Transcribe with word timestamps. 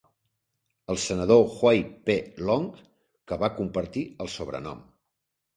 El 0.93 0.97
senador 1.03 1.41
Huey 1.57 1.83
P. 2.09 2.15
Long, 2.47 2.67
que 3.33 3.39
va 3.45 3.53
compartir 3.61 4.07
el 4.27 4.33
sobrenom. 4.39 4.83